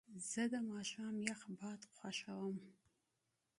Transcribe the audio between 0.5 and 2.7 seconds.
د ماښام یخ باد خوښوم.